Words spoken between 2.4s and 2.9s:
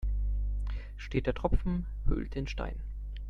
Stein.